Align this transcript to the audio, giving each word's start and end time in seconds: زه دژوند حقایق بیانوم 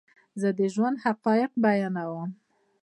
زه 0.41 0.49
دژوند 0.61 0.97
حقایق 1.05 1.51
بیانوم 1.65 2.29